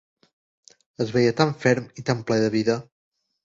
Es 1.05 1.11
veia 1.17 1.35
tan 1.43 1.53
ferm, 1.67 1.93
i 2.05 2.09
tan 2.11 2.27
ple 2.31 2.41
de 2.47 2.51
vida. 2.61 2.83